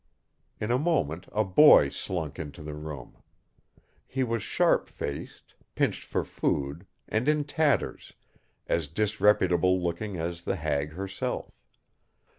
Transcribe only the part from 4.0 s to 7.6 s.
He was sharp faced, pinched for food, and in